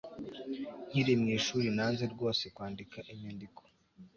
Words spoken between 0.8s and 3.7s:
Nkiri mwishuri nanze rwose kwandika inyandiko